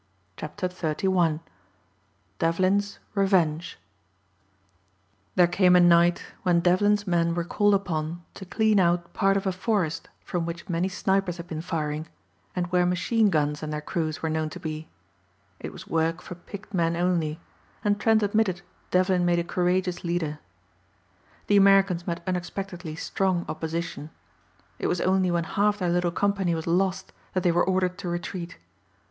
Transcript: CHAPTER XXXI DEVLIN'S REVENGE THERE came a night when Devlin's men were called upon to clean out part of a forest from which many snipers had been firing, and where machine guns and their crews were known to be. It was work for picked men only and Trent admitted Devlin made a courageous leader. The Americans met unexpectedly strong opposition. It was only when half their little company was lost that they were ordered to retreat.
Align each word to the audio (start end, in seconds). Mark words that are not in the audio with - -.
CHAPTER 0.35 0.67
XXXI 0.67 1.41
DEVLIN'S 2.39 2.97
REVENGE 3.13 3.77
THERE 5.35 5.45
came 5.47 5.75
a 5.75 5.79
night 5.79 6.23
when 6.41 6.59
Devlin's 6.59 7.05
men 7.05 7.35
were 7.35 7.43
called 7.43 7.75
upon 7.75 8.23
to 8.33 8.43
clean 8.43 8.79
out 8.79 9.13
part 9.13 9.37
of 9.37 9.45
a 9.45 9.51
forest 9.51 10.09
from 10.23 10.47
which 10.47 10.67
many 10.67 10.89
snipers 10.89 11.37
had 11.37 11.45
been 11.47 11.61
firing, 11.61 12.07
and 12.55 12.65
where 12.71 12.83
machine 12.87 13.29
guns 13.29 13.61
and 13.61 13.71
their 13.71 13.79
crews 13.79 14.23
were 14.23 14.29
known 14.31 14.49
to 14.49 14.59
be. 14.59 14.87
It 15.59 15.71
was 15.71 15.87
work 15.87 16.19
for 16.23 16.33
picked 16.33 16.73
men 16.73 16.95
only 16.95 17.39
and 17.83 17.99
Trent 17.99 18.23
admitted 18.23 18.63
Devlin 18.89 19.23
made 19.23 19.37
a 19.37 19.43
courageous 19.43 20.03
leader. 20.03 20.39
The 21.45 21.57
Americans 21.57 22.07
met 22.07 22.23
unexpectedly 22.25 22.95
strong 22.95 23.45
opposition. 23.47 24.09
It 24.79 24.87
was 24.87 24.99
only 24.99 25.29
when 25.29 25.43
half 25.43 25.77
their 25.77 25.91
little 25.91 26.09
company 26.09 26.55
was 26.55 26.65
lost 26.65 27.13
that 27.33 27.43
they 27.43 27.51
were 27.51 27.63
ordered 27.63 27.99
to 27.99 28.09
retreat. 28.09 28.57